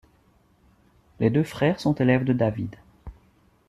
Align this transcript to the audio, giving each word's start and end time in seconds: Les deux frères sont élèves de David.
Les 1.19 1.29
deux 1.29 1.43
frères 1.43 1.79
sont 1.79 1.93
élèves 1.93 2.23
de 2.23 2.33
David. 2.33 2.75